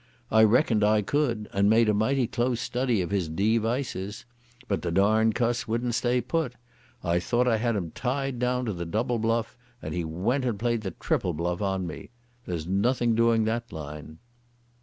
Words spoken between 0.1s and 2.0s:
I reckoned I could and made a